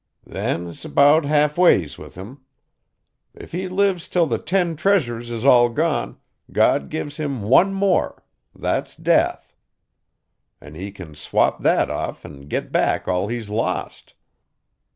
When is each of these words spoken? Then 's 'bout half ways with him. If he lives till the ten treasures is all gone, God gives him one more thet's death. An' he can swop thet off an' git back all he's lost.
Then 0.25 0.73
's 0.73 0.83
'bout 0.87 1.25
half 1.25 1.59
ways 1.59 1.99
with 1.99 2.15
him. 2.15 2.41
If 3.35 3.51
he 3.51 3.67
lives 3.67 4.07
till 4.07 4.25
the 4.25 4.39
ten 4.39 4.75
treasures 4.75 5.29
is 5.29 5.45
all 5.45 5.69
gone, 5.69 6.17
God 6.51 6.89
gives 6.89 7.17
him 7.17 7.43
one 7.43 7.71
more 7.75 8.23
thet's 8.59 8.95
death. 8.95 9.55
An' 10.59 10.73
he 10.73 10.91
can 10.91 11.13
swop 11.13 11.61
thet 11.61 11.91
off 11.91 12.25
an' 12.25 12.47
git 12.47 12.71
back 12.71 13.07
all 13.07 13.27
he's 13.27 13.51
lost. 13.51 14.15